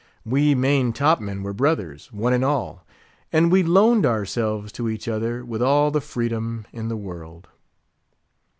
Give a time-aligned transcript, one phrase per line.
[0.25, 2.87] We main top men were brothers, one and all,
[3.31, 7.49] and we loaned ourselves to each other with all the freedom in the world.